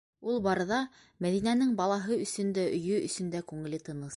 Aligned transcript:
Ул 0.31 0.37
барҙа 0.45 0.79
Мәҙинәнең 1.25 1.75
балаһы 1.81 2.19
өсөн 2.25 2.53
дә, 2.59 2.65
өйө 2.79 3.03
өсөн 3.11 3.31
дә 3.37 3.47
күңеле 3.53 3.85
тыныс. 3.91 4.09